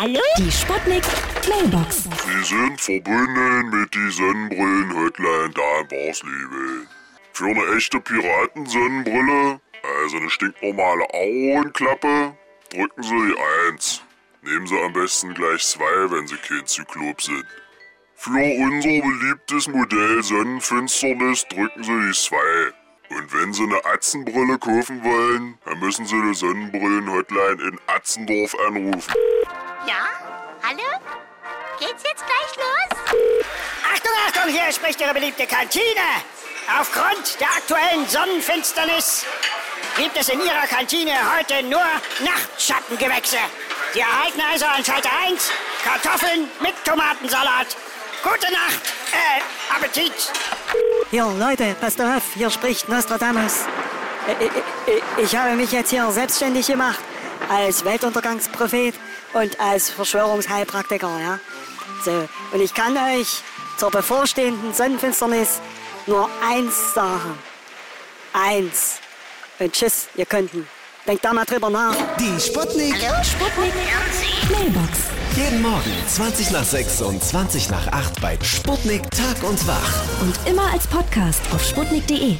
[0.00, 0.18] Hallo?
[0.38, 1.02] Die Sputnik
[1.46, 2.04] Mailbox.
[2.04, 6.88] Sie sind verbunden mit die Sonnenbrillen-Hotline da in Barsleben.
[7.34, 9.60] Für eine echte Piratensonnenbrille,
[10.00, 12.34] also eine stinknormale Augenklappe,
[12.70, 14.02] drücken Sie die 1.
[14.40, 17.44] Nehmen Sie am besten gleich zwei, wenn Sie kein Zyklop sind.
[18.14, 22.36] Für unser beliebtes Modell Sonnenfinsternis drücken Sie die 2.
[23.18, 29.12] Und wenn Sie eine Atzenbrille kaufen wollen, dann müssen Sie die Sonnenbrillen-Hotline in Atzendorf anrufen.
[29.86, 30.08] Ja?
[30.62, 30.82] Hallo?
[31.78, 32.98] Geht's jetzt gleich los?
[33.92, 35.84] Achtung, Achtung, hier spricht Ihre beliebte Kantine.
[36.78, 39.24] Aufgrund der aktuellen Sonnenfinsternis
[39.96, 41.82] gibt es in Ihrer Kantine heute nur
[42.20, 43.38] Nachtschattengewächse.
[43.92, 45.50] Sie erhalten also an Schalter 1
[45.82, 47.68] Kartoffeln mit Tomatensalat.
[48.22, 48.80] Gute Nacht,
[49.12, 50.12] äh, Appetit.
[51.10, 53.64] Jo, Leute, passt auf, hier spricht Nostradamus.
[54.28, 54.50] Äh,
[55.22, 57.00] Ich habe mich jetzt hier selbstständig gemacht
[57.50, 58.94] als Weltuntergangsprophet
[59.32, 61.40] und als Verschwörungsheilpraktiker, ja.
[62.04, 63.42] So, und ich kann euch
[63.76, 65.60] zur bevorstehenden Sonnenfinsternis
[66.06, 67.38] nur eins sagen.
[68.32, 68.98] Eins.
[69.58, 70.66] Und tschüss, ihr könnten.
[71.06, 71.94] Denkt da mal drüber nach.
[72.18, 72.94] Die Sputnik.
[72.94, 73.72] Sputnik
[74.50, 74.98] Mailbox.
[75.36, 80.02] Jeden Morgen 20 nach 6 und 20 nach 8 bei Sputnik Tag und Wach.
[80.20, 82.36] Und immer als Podcast auf sputnik.de.